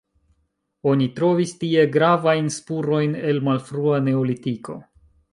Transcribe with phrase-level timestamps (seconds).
[0.91, 4.79] Oni trovis tie gravajn spurojn el malfrua neolitiko.